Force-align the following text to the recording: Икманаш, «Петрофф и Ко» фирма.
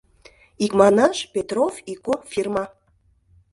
Икманаш, 0.65 1.17
«Петрофф 1.33 1.75
и 1.91 1.93
Ко» 2.05 2.13
фирма. 2.31 2.65